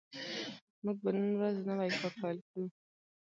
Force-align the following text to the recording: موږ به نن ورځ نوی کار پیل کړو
موږ 0.83 0.97
به 1.03 1.09
نن 1.17 1.29
ورځ 1.37 1.55
نوی 1.69 1.89
کار 1.99 2.13
پیل 2.21 2.37
کړو 2.49 2.65